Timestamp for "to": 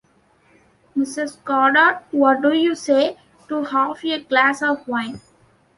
3.47-3.65